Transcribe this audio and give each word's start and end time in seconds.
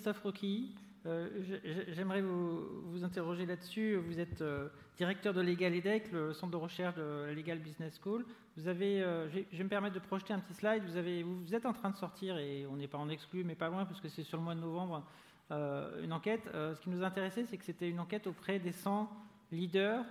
Christophe 0.00 0.22
Roquilly. 0.22 0.74
J'aimerais 1.88 2.22
vous, 2.22 3.04
interroger 3.04 3.44
là-dessus. 3.44 3.96
Vous 3.96 4.18
êtes 4.18 4.42
directeur 4.96 5.34
de 5.34 5.42
Legal 5.42 5.74
EDEC, 5.74 6.10
le 6.10 6.32
centre 6.32 6.52
de 6.52 6.56
recherche 6.56 6.94
de 6.94 7.30
Legal 7.34 7.58
Business 7.58 8.00
School. 8.02 8.24
Vous 8.56 8.66
avez, 8.66 9.00
je 9.30 9.58
vais 9.58 9.64
me 9.64 9.68
permettre 9.68 9.94
de 9.94 10.00
projeter 10.00 10.32
un 10.32 10.38
petit 10.38 10.54
slide. 10.54 10.82
Vous, 10.86 11.44
vous 11.44 11.54
êtes 11.54 11.66
en 11.66 11.74
train 11.74 11.90
de 11.90 11.96
sortir, 11.96 12.38
et 12.38 12.66
on 12.66 12.76
n'est 12.76 12.88
pas 12.88 12.96
en 12.96 13.10
exclu, 13.10 13.44
mais 13.44 13.54
pas 13.54 13.68
loin, 13.68 13.84
parce 13.84 14.00
que 14.00 14.08
c'est 14.08 14.22
sur 14.22 14.38
le 14.38 14.42
mois 14.42 14.54
de 14.54 14.60
novembre, 14.60 15.04
une 15.50 16.14
enquête. 16.14 16.48
ce 16.50 16.80
qui 16.80 16.88
nous 16.88 17.04
intéressait, 17.04 17.44
c'est 17.44 17.58
que 17.58 17.64
c'était 17.64 17.90
une 17.90 18.00
enquête 18.00 18.26
auprès 18.26 18.58
des 18.58 18.72
100 18.72 19.06
leaders 19.52 20.06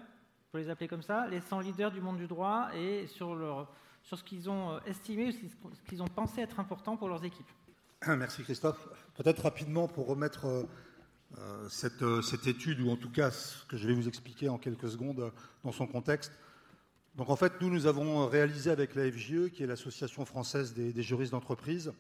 pour 0.51 0.59
les 0.59 0.69
appeler 0.69 0.87
comme 0.87 1.01
ça, 1.01 1.25
les 1.25 1.41
100 1.41 1.61
leaders 1.61 1.91
du 1.91 1.99
monde 1.99 2.17
du 2.17 2.27
droit 2.27 2.69
et 2.75 3.07
sur, 3.07 3.33
leur, 3.33 3.71
sur 4.03 4.19
ce 4.19 4.23
qu'ils 4.23 4.51
ont 4.51 4.73
euh, 4.73 4.79
estimé, 4.85 5.31
ce 5.31 5.81
qu'ils 5.87 6.03
ont 6.03 6.07
pensé 6.07 6.41
être 6.41 6.59
important 6.59 6.95
pour 6.95 7.09
leurs 7.09 7.25
équipes. 7.25 7.49
Merci 8.07 8.43
Christophe. 8.43 8.87
Peut-être 9.15 9.43
rapidement 9.43 9.87
pour 9.87 10.07
remettre 10.07 10.45
euh, 10.45 10.63
euh, 11.37 11.67
cette, 11.69 12.03
cette, 12.21 12.47
étude, 12.47 12.79
ou 12.81 12.89
en 12.89 12.95
tout 12.95 13.11
cas 13.11 13.31
ce 13.31 13.65
que 13.65 13.77
je 13.77 13.87
vais 13.87 13.93
vous 13.93 14.07
expliquer 14.07 14.49
en 14.49 14.57
quelques 14.57 14.89
secondes 14.89 15.31
dans 15.63 15.71
son 15.71 15.85
contexte. 15.85 16.31
Donc 17.15 17.29
en 17.29 17.35
fait, 17.35 17.53
nous, 17.59 17.69
nous 17.69 17.87
avons 17.87 18.27
réalisé 18.27 18.71
avec 18.71 18.95
la 18.95 19.11
FGE, 19.11 19.49
qui 19.49 19.63
est 19.63 19.67
l'Association 19.67 20.23
française 20.25 20.73
des, 20.73 21.03
juristes 21.03 21.33
d'entreprise, 21.33 21.91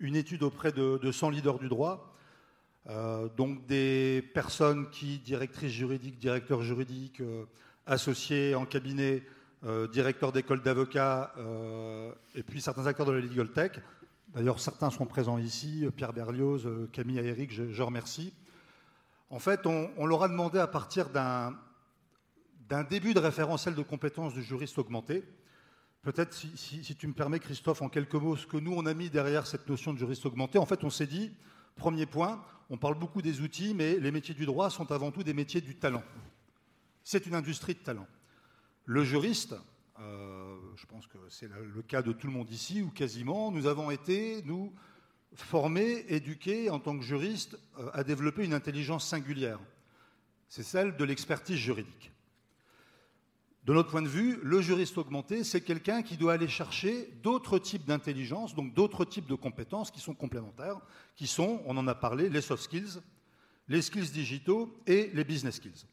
une 0.00 0.16
étude 0.16 0.42
auprès 0.42 0.72
de, 0.72 0.98
de 0.98 1.12
100 1.12 1.30
leaders 1.30 1.58
du 1.58 1.68
droit, 1.68 2.14
donc 3.36 3.64
des 3.66 4.22
personnes 4.34 4.90
qui, 4.90 5.18
directrices 5.18 5.72
juridiques, 5.72 6.18
directeurs 6.18 6.62
juridiques, 6.62 7.22
associés 7.86 8.54
en 8.54 8.66
cabinet, 8.66 9.22
euh, 9.64 9.88
directeur 9.88 10.30
d'école 10.30 10.62
d'avocats, 10.62 11.32
euh, 11.38 12.12
et 12.36 12.44
puis 12.44 12.60
certains 12.60 12.86
acteurs 12.86 13.06
de 13.06 13.12
la 13.12 13.20
legal 13.20 13.48
tech. 13.48 13.72
D'ailleurs, 14.34 14.60
certains 14.60 14.90
sont 14.90 15.06
présents 15.06 15.38
ici, 15.38 15.86
Pierre 15.96 16.12
Berlioz, 16.12 16.66
euh, 16.66 16.88
Camille 16.92 17.18
et 17.18 17.26
Eric, 17.26 17.50
je, 17.50 17.82
remercie. 17.82 18.34
En 19.30 19.38
fait, 19.38 19.66
on, 19.66 20.06
leur 20.06 20.22
a 20.22 20.28
demandé 20.28 20.58
à 20.58 20.66
partir 20.66 21.08
d'un 21.10 22.84
début 22.84 23.14
de 23.14 23.20
référentiel 23.20 23.74
de 23.74 23.82
compétences 23.82 24.34
du 24.34 24.42
juriste 24.42 24.78
augmenté, 24.78 25.24
peut-être 26.02 26.34
si, 26.34 26.56
si, 26.56 26.94
tu 26.94 27.06
me 27.06 27.14
permets, 27.14 27.38
Christophe, 27.38 27.82
en 27.82 27.88
quelques 27.88 28.14
mots, 28.14 28.36
ce 28.36 28.46
que 28.46 28.58
nous, 28.58 28.72
on 28.72 28.84
a 28.86 28.94
mis 28.94 29.08
derrière 29.08 29.46
cette 29.46 29.68
notion 29.68 29.92
de 29.92 29.98
juriste 29.98 30.26
augmenté. 30.26 30.58
En 30.58 30.66
fait, 30.66 30.84
on 30.84 30.90
s'est 30.90 31.06
dit, 31.06 31.32
premier 31.76 32.06
point, 32.06 32.42
on 32.70 32.76
parle 32.76 32.98
beaucoup 32.98 33.22
des 33.22 33.40
outils, 33.40 33.72
mais 33.74 33.98
les 33.98 34.10
métiers 34.10 34.34
du 34.34 34.44
droit 34.44 34.68
sont 34.68 34.92
avant 34.92 35.10
tout 35.10 35.22
des 35.22 35.34
métiers 35.34 35.62
du 35.62 35.76
talent. 35.76 36.04
C'est 37.02 37.24
une 37.26 37.34
industrie 37.34 37.74
de 37.74 37.78
talent. 37.78 38.06
Le 38.84 39.04
juriste, 39.04 39.54
euh, 40.00 40.47
je 40.76 40.86
pense 40.86 41.06
que 41.06 41.18
c'est 41.28 41.48
le 41.48 41.82
cas 41.82 42.02
de 42.02 42.12
tout 42.12 42.26
le 42.26 42.32
monde 42.32 42.50
ici, 42.50 42.82
ou 42.82 42.90
quasiment, 42.90 43.50
nous 43.50 43.66
avons 43.66 43.90
été, 43.90 44.42
nous, 44.42 44.72
formés, 45.34 46.04
éduqués 46.08 46.70
en 46.70 46.78
tant 46.78 46.98
que 46.98 47.04
juristes 47.04 47.58
euh, 47.78 47.90
à 47.92 48.04
développer 48.04 48.44
une 48.44 48.54
intelligence 48.54 49.06
singulière. 49.06 49.60
C'est 50.48 50.62
celle 50.62 50.96
de 50.96 51.04
l'expertise 51.04 51.58
juridique. 51.58 52.12
De 53.64 53.74
notre 53.74 53.90
point 53.90 54.00
de 54.00 54.08
vue, 54.08 54.38
le 54.42 54.62
juriste 54.62 54.96
augmenté, 54.96 55.44
c'est 55.44 55.60
quelqu'un 55.60 56.02
qui 56.02 56.16
doit 56.16 56.32
aller 56.32 56.48
chercher 56.48 57.12
d'autres 57.22 57.58
types 57.58 57.84
d'intelligence, 57.84 58.54
donc 58.54 58.72
d'autres 58.72 59.04
types 59.04 59.26
de 59.26 59.34
compétences 59.34 59.90
qui 59.90 60.00
sont 60.00 60.14
complémentaires, 60.14 60.80
qui 61.16 61.26
sont, 61.26 61.60
on 61.66 61.76
en 61.76 61.86
a 61.86 61.94
parlé, 61.94 62.30
les 62.30 62.40
soft 62.40 62.62
skills, 62.62 63.00
les 63.68 63.82
skills 63.82 64.10
digitaux 64.10 64.74
et 64.86 65.10
les 65.12 65.24
business 65.24 65.56
skills. 65.56 65.84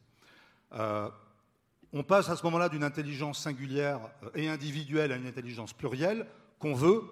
Euh, 0.72 1.10
on 1.96 2.02
passe 2.02 2.28
à 2.28 2.36
ce 2.36 2.44
moment-là 2.44 2.68
d'une 2.68 2.84
intelligence 2.84 3.42
singulière 3.42 4.00
euh, 4.22 4.28
et 4.34 4.48
individuelle 4.48 5.12
à 5.12 5.16
une 5.16 5.26
intelligence 5.26 5.72
plurielle 5.72 6.26
qu'on 6.58 6.74
veut 6.74 7.02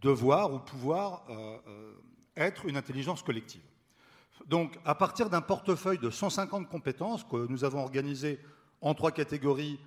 devoir 0.00 0.54
ou 0.54 0.58
pouvoir 0.58 1.24
euh, 1.28 1.92
être 2.34 2.64
une 2.64 2.78
intelligence 2.78 3.22
collective. 3.22 3.60
Donc, 4.46 4.78
à 4.86 4.94
partir 4.94 5.28
d'un 5.28 5.42
portefeuille 5.42 5.98
de 5.98 6.08
150 6.08 6.66
compétences 6.68 7.24
que 7.24 7.46
nous 7.48 7.64
avons 7.64 7.80
organisé 7.80 8.40
en 8.80 8.94
trois 8.94 9.10
catégories, 9.10 9.78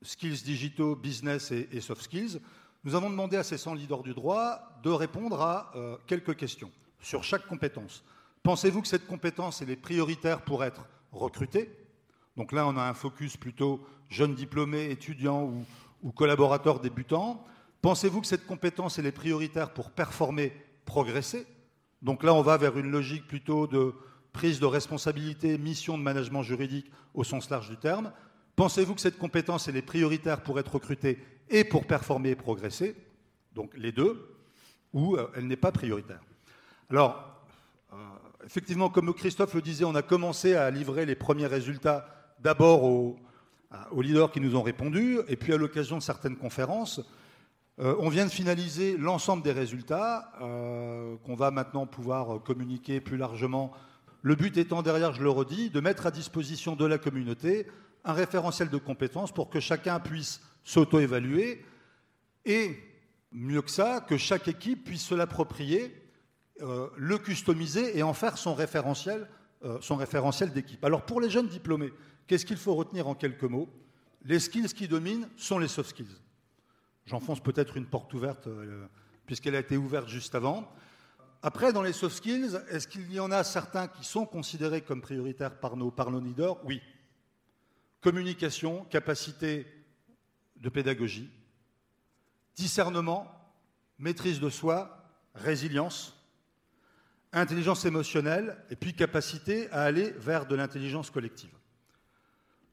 skills 0.00 0.42
digitaux, 0.44 0.96
business 0.96 1.50
et, 1.50 1.80
soft 1.80 2.02
skills, 2.02 2.40
nous 2.84 2.94
avons 2.94 3.10
demandé 3.10 3.36
à 3.36 3.42
ces 3.42 3.58
100 3.58 3.74
leaders 3.74 4.02
du 4.02 4.14
droit 4.14 4.60
de 4.82 4.90
répondre 4.90 5.40
à 5.40 5.72
quelques 6.06 6.36
questions 6.36 6.70
sur 7.00 7.24
chaque 7.24 7.46
compétence. 7.46 8.04
Pensez-vous 8.42 8.82
que 8.82 8.88
cette 8.88 9.06
compétence 9.06 9.62
est 9.62 9.76
prioritaire 9.76 10.42
pour 10.42 10.62
être 10.62 10.86
recrutée? 11.10 11.87
Donc 12.38 12.52
là, 12.52 12.68
on 12.68 12.76
a 12.76 12.82
un 12.84 12.94
focus 12.94 13.36
plutôt 13.36 13.84
jeune 14.08 14.34
diplômé, 14.34 14.90
étudiant 14.90 15.42
ou, 15.42 15.66
ou 16.04 16.12
collaborateur 16.12 16.78
débutant. 16.78 17.44
Pensez-vous 17.82 18.20
que 18.20 18.28
cette 18.28 18.46
compétence 18.46 18.98
est 19.00 19.12
prioritaire 19.12 19.74
pour 19.74 19.90
performer, 19.90 20.52
progresser? 20.84 21.46
Donc 22.00 22.22
là, 22.22 22.32
on 22.32 22.42
va 22.42 22.56
vers 22.56 22.78
une 22.78 22.92
logique 22.92 23.26
plutôt 23.26 23.66
de 23.66 23.92
prise 24.32 24.60
de 24.60 24.66
responsabilité, 24.66 25.58
mission 25.58 25.98
de 25.98 26.02
management 26.04 26.44
juridique 26.44 26.92
au 27.12 27.24
sens 27.24 27.50
large 27.50 27.68
du 27.68 27.76
terme. 27.76 28.12
Pensez-vous 28.54 28.94
que 28.94 29.00
cette 29.00 29.18
compétence 29.18 29.66
est 29.66 29.82
prioritaire 29.82 30.42
pour 30.42 30.60
être 30.60 30.74
recruté 30.74 31.18
et 31.50 31.64
pour 31.64 31.86
performer 31.86 32.30
et 32.30 32.36
progresser? 32.36 32.94
Donc 33.52 33.76
les 33.76 33.90
deux, 33.90 34.36
ou 34.92 35.16
euh, 35.16 35.28
elle 35.34 35.48
n'est 35.48 35.56
pas 35.56 35.72
prioritaire. 35.72 36.20
Alors, 36.88 37.42
euh, 37.92 37.96
effectivement, 38.46 38.90
comme 38.90 39.12
Christophe 39.12 39.54
le 39.54 39.62
disait, 39.62 39.84
on 39.84 39.96
a 39.96 40.02
commencé 40.02 40.54
à 40.54 40.70
livrer 40.70 41.04
les 41.04 41.16
premiers 41.16 41.48
résultats 41.48 42.14
d'abord 42.40 42.84
aux, 42.84 43.16
leaders 44.00 44.30
qui 44.32 44.40
nous 44.40 44.56
ont 44.56 44.62
répondu, 44.62 45.18
et 45.28 45.36
puis 45.36 45.52
à 45.52 45.56
l'occasion 45.56 45.98
de 45.98 46.02
certaines 46.02 46.36
conférences. 46.36 47.00
Euh, 47.80 47.94
on 47.98 48.08
vient 48.08 48.24
de 48.24 48.30
finaliser 48.30 48.96
l'ensemble 48.96 49.42
des 49.42 49.52
résultats 49.52 50.32
euh, 50.40 51.16
qu'on 51.24 51.36
va 51.36 51.50
maintenant 51.50 51.86
pouvoir 51.86 52.42
communiquer 52.42 53.00
plus 53.00 53.16
largement. 53.16 53.72
Le 54.22 54.34
but 54.34 54.56
étant 54.56 54.82
derrière, 54.82 55.12
je 55.12 55.22
le 55.22 55.30
redis, 55.30 55.70
de 55.70 55.80
mettre 55.80 56.06
à 56.06 56.10
disposition 56.10 56.76
de 56.76 56.86
la 56.86 56.98
communauté 56.98 57.66
un 58.04 58.12
référentiel 58.12 58.68
de 58.68 58.78
compétences 58.78 59.32
pour 59.32 59.50
que 59.50 59.60
chacun 59.60 60.00
puisse 60.00 60.40
s'auto-évaluer 60.64 61.64
et, 62.44 62.76
mieux 63.32 63.62
que 63.62 63.70
ça, 63.70 64.00
que 64.00 64.16
chaque 64.16 64.48
équipe 64.48 64.84
puisse 64.84 65.04
se 65.04 65.14
l'approprier, 65.14 65.94
euh, 66.62 66.88
le 66.96 67.18
customiser 67.18 67.96
et 67.96 68.02
en 68.02 68.14
faire 68.14 68.38
son 68.38 68.54
référentiel, 68.54 69.28
son 69.80 69.96
référentiel 69.96 70.52
d'équipe. 70.52 70.84
Alors 70.84 71.04
pour 71.04 71.20
les 71.20 71.30
jeunes 71.30 71.48
diplômés, 71.48 71.92
Qu'est-ce 72.28 72.44
qu'il 72.44 72.58
faut 72.58 72.74
retenir 72.74 73.08
en 73.08 73.14
quelques 73.14 73.44
mots? 73.44 73.68
Les 74.22 74.38
skills 74.38 74.74
qui 74.74 74.86
dominent 74.86 75.28
sont 75.36 75.58
les 75.58 75.66
soft 75.66 75.90
skills. 75.90 76.14
J'enfonce 77.06 77.40
peut-être 77.40 77.78
une 77.78 77.86
porte 77.86 78.12
ouverte, 78.12 78.46
euh, 78.46 78.86
puisqu'elle 79.24 79.54
a 79.54 79.60
été 79.60 79.78
ouverte 79.78 80.08
juste 80.08 80.34
avant. 80.34 80.70
Après, 81.42 81.72
dans 81.72 81.80
les 81.80 81.94
soft 81.94 82.16
skills, 82.16 82.60
est-ce 82.68 82.86
qu'il 82.86 83.10
y 83.10 83.18
en 83.18 83.30
a 83.30 83.42
certains 83.44 83.88
qui 83.88 84.04
sont 84.04 84.26
considérés 84.26 84.82
comme 84.82 85.00
prioritaires 85.00 85.58
par 85.58 85.76
nos, 85.78 85.90
par 85.90 86.10
leaders? 86.10 86.62
Oui. 86.66 86.82
Communication, 88.02 88.84
capacité 88.90 89.66
de 90.56 90.68
pédagogie, 90.68 91.30
discernement, 92.56 93.26
maîtrise 93.98 94.38
de 94.38 94.50
soi, 94.50 95.02
résilience, 95.34 96.14
intelligence 97.32 97.84
émotionnelle 97.84 98.56
et 98.70 98.76
puis 98.76 98.94
capacité 98.94 99.70
à 99.70 99.82
aller 99.82 100.10
vers 100.18 100.46
de 100.46 100.56
l'intelligence 100.56 101.10
collective 101.10 101.50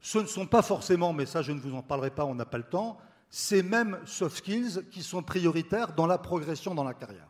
ce 0.06 0.18
ne 0.18 0.26
sont 0.26 0.46
pas 0.46 0.62
forcément, 0.62 1.12
mais 1.12 1.26
ça 1.26 1.42
je 1.42 1.50
ne 1.50 1.58
vous 1.58 1.74
en 1.74 1.82
parlerai 1.82 2.10
pas, 2.10 2.24
on 2.24 2.36
n'a 2.36 2.44
pas 2.44 2.58
le 2.58 2.62
temps, 2.62 2.96
ces 3.28 3.64
mêmes 3.64 3.98
soft 4.04 4.36
skills 4.36 4.84
qui 4.92 5.02
sont 5.02 5.20
prioritaires 5.20 5.94
dans 5.94 6.06
la 6.06 6.16
progression 6.16 6.76
dans 6.76 6.84
la 6.84 6.94
carrière. 6.94 7.28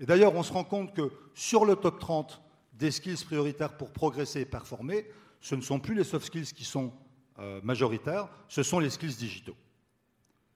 Et 0.00 0.06
d'ailleurs, 0.06 0.34
on 0.34 0.42
se 0.42 0.52
rend 0.52 0.64
compte 0.64 0.92
que 0.92 1.12
sur 1.34 1.64
le 1.64 1.76
top 1.76 2.00
30 2.00 2.42
des 2.72 2.90
skills 2.90 3.24
prioritaires 3.24 3.76
pour 3.76 3.92
progresser 3.92 4.40
et 4.40 4.44
performer, 4.44 5.06
ce 5.40 5.54
ne 5.54 5.60
sont 5.60 5.78
plus 5.78 5.94
les 5.94 6.02
soft 6.02 6.26
skills 6.26 6.52
qui 6.52 6.64
sont 6.64 6.92
euh, 7.38 7.60
majoritaires, 7.62 8.28
ce 8.48 8.64
sont 8.64 8.80
les 8.80 8.90
skills 8.90 9.14
digitaux, 9.14 9.56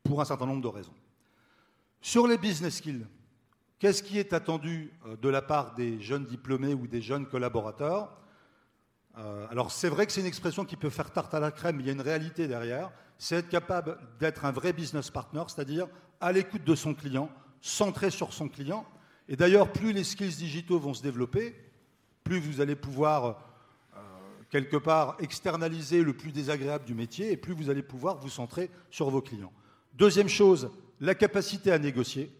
pour 0.03 0.20
un 0.20 0.25
certain 0.25 0.47
nombre 0.47 0.62
de 0.62 0.66
raisons. 0.66 0.94
Sur 2.00 2.26
les 2.26 2.37
business 2.37 2.78
skills, 2.78 3.06
qu'est-ce 3.78 4.02
qui 4.02 4.18
est 4.18 4.32
attendu 4.32 4.92
euh, 5.06 5.16
de 5.16 5.28
la 5.28 5.42
part 5.42 5.75
des 5.75 6.00
jeunes 6.00 6.25
diplômés 6.25 6.75
ou 6.75 6.86
des 6.86 7.02
jeunes 7.02 7.26
collaborateurs? 7.26 8.16
Euh, 9.19 9.46
alors 9.50 9.72
c'est 9.72 9.88
vrai 9.88 10.06
que 10.06 10.12
c'est 10.12 10.20
une 10.20 10.26
expression 10.26 10.64
qui 10.64 10.76
peut 10.76 10.90
faire 10.90 11.10
tarte 11.10 11.34
à 11.34 11.40
la 11.40 11.50
crème, 11.50 11.76
mais 11.76 11.82
il 11.84 11.86
y 11.86 11.90
a 11.90 11.92
une 11.92 12.00
réalité 12.00 12.46
derrière. 12.46 12.90
C'est 13.19 13.36
être 13.36 13.48
capable 13.48 13.98
d'être 14.20 14.44
un 14.44 14.52
vrai 14.52 14.72
business 14.72 15.10
partner, 15.10 15.42
c'est-à-dire 15.48 15.88
à, 16.20 16.32
l'écoute 16.32 16.64
de 16.64 16.75
son 16.75 16.94
client, 16.94 17.30
centré 17.60 18.10
sur 18.10 18.32
son 18.32 18.48
client. 18.48 18.86
Et 19.28 19.36
d'ailleurs, 19.36 19.72
plus 19.72 19.92
les 19.92 20.04
skills 20.04 20.36
digitaux 20.36 20.78
vont 20.78 20.94
se 20.94 21.02
développer, 21.02 21.56
plus 22.22 22.38
vous 22.38 22.60
allez 22.60 22.76
pouvoir 22.76 23.42
euh, 23.96 24.00
quelque 24.50 24.76
part 24.76 25.16
externaliser 25.19 26.02
le 26.02 26.12
plus 26.12 26.31
désagréable 26.31 26.84
du 26.84 26.94
métier, 26.94 27.32
et 27.32 27.36
plus 27.36 27.54
vous 27.54 27.70
allez 27.70 27.82
pouvoir 27.82 28.19
vous 28.19 28.28
centrer 28.28 28.70
sur 28.90 29.10
vos 29.10 29.20
clients. 29.20 29.52
Deuxième 29.94 30.28
chose, 30.28 30.70
la 31.00 31.16
capacité 31.16 31.72
à 31.72 31.78
négocier. 31.78 32.32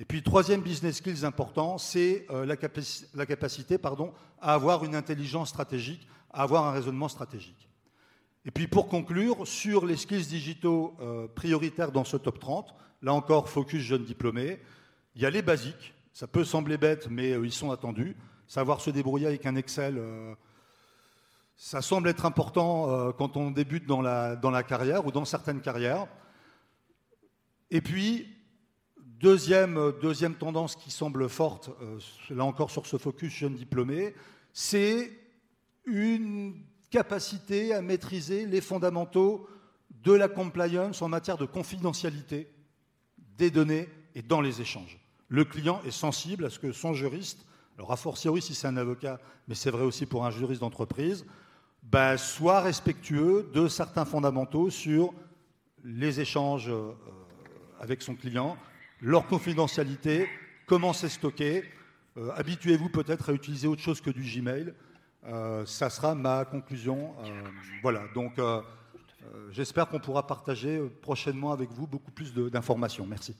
Et 0.00 0.06
puis, 0.06 0.22
troisième 0.22 0.62
business 0.62 0.96
skills 0.96 1.26
important, 1.26 1.76
c'est 1.76 2.24
euh, 2.30 2.46
la, 2.46 3.26
capacité 3.26 3.76
pardon, 3.76 4.14
à 4.40 4.54
avoir 4.54 4.82
une 4.82 4.94
intelligence 4.94 5.50
stratégique, 5.50 6.08
à 6.32 6.42
avoir 6.42 6.64
un 6.64 6.72
raisonnement 6.72 7.08
stratégique. 7.08 7.68
Et 8.46 8.50
puis, 8.50 8.66
pour 8.66 8.88
conclure, 8.88 9.46
sur 9.46 9.84
les 9.84 9.98
skills 9.98 10.24
digitaux 10.24 10.96
euh, 11.02 11.28
prioritaires 11.28 11.92
dans 11.92 12.04
ce 12.04 12.16
top 12.16 12.38
30, 12.38 12.74
là 13.02 13.12
encore, 13.12 13.50
focus 13.50 13.82
jeunes 13.82 14.06
diplômés, 14.06 14.58
il 15.16 15.20
y 15.20 15.26
a 15.26 15.30
les 15.30 15.42
basiques, 15.42 15.92
Ça 16.14 16.26
peut 16.26 16.44
sembler 16.44 16.78
bête, 16.78 17.08
mais 17.10 17.32
ils 17.32 17.52
sont 17.52 17.70
attendus. 17.70 18.16
Savoir 18.48 18.80
se 18.80 18.88
débrouiller 18.88 19.26
avec 19.26 19.44
un 19.44 19.54
Excel, 19.54 20.02
ça 21.56 21.82
semble 21.82 22.08
être 22.08 22.24
important 22.24 23.12
quand 23.12 23.36
on 23.36 23.50
débute 23.50 23.86
dans 23.86 24.00
la, 24.00 24.34
dans 24.34 24.50
la 24.50 24.62
carrière 24.62 25.06
ou 25.06 25.12
dans 25.12 25.24
certaines 25.24 25.60
carrières. 25.60 26.06
Et 27.70 27.80
puis, 27.80 28.39
deuxième, 29.20 29.92
deuxième 30.00 30.34
tendance 30.34 30.76
qui 30.76 30.90
semble 30.90 31.28
forte, 31.28 31.70
là 32.30 32.44
encore 32.44 32.70
sur 32.70 32.86
ce 32.86 32.96
focus 32.96 33.32
jeune 33.32 33.54
diplômé, 33.54 34.14
c'est 34.52 35.12
une 35.84 36.54
capacité 36.90 37.72
à 37.72 37.82
maîtriser 37.82 38.46
les 38.46 38.60
fondamentaux 38.60 39.48
de 40.02 40.12
la 40.12 40.28
compliance 40.28 41.02
en 41.02 41.08
matière 41.08 41.36
de 41.36 41.44
confidentialité 41.44 42.48
des 43.36 43.50
données 43.50 43.88
et 44.14 44.22
dans 44.22 44.40
les 44.40 44.60
échanges. 44.60 44.98
Le 45.28 45.44
client 45.44 45.80
est 45.86 45.92
sensible 45.92 46.46
à 46.46 46.50
ce 46.50 46.58
que 46.58 46.72
son 46.72 46.94
juriste, 46.94 47.46
alors 47.76 47.92
a 47.92 47.96
fortiori 47.96 48.42
si 48.42 48.54
c'est 48.54 48.66
un 48.66 48.76
avocat, 48.76 49.20
mais 49.46 49.54
c'est 49.54 49.70
vrai 49.70 49.84
aussi 49.84 50.06
pour 50.06 50.26
un 50.26 50.30
juriste 50.30 50.60
d'entreprise, 50.60 51.24
bah, 51.82 52.18
soit 52.18 52.60
respectueux 52.60 53.50
de 53.54 53.68
certains 53.68 54.04
fondamentaux 54.04 54.70
sur 54.70 55.14
les 55.84 56.20
échanges 56.20 56.68
euh, 56.68 56.92
avec 57.80 58.02
son 58.02 58.14
client, 58.14 58.56
leur 59.00 59.26
confidentialité, 59.26 60.28
comment 60.66 60.92
c'est 60.92 61.08
stocké. 61.08 61.64
Euh, 62.16 62.30
habituez-vous 62.36 62.88
peut-être 62.88 63.30
à 63.30 63.32
utiliser 63.32 63.68
autre 63.68 63.82
chose 63.82 64.00
que 64.00 64.10
du 64.10 64.22
Gmail. 64.22 64.74
Euh, 65.26 65.66
ça 65.66 65.90
sera 65.90 66.14
ma 66.14 66.44
conclusion. 66.44 67.14
Euh, 67.22 67.42
voilà, 67.82 68.02
donc 68.14 68.38
euh, 68.38 68.62
j'espère 69.50 69.88
qu'on 69.88 70.00
pourra 70.00 70.26
partager 70.26 70.80
prochainement 71.02 71.52
avec 71.52 71.70
vous 71.70 71.86
beaucoup 71.86 72.10
plus 72.10 72.32
d'informations. 72.34 73.06
Merci. 73.06 73.36